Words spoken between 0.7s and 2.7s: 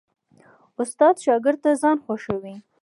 استاد شاګرد ته ځان خوښوي.